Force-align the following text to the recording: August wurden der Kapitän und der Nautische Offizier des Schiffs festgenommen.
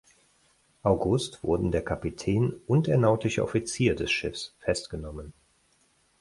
August 0.81 1.43
wurden 1.43 1.71
der 1.71 1.85
Kapitän 1.85 2.53
und 2.65 2.87
der 2.87 2.97
Nautische 2.97 3.43
Offizier 3.43 3.93
des 3.95 4.09
Schiffs 4.11 4.55
festgenommen. 4.57 5.31